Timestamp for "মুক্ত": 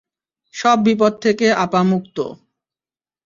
1.83-2.17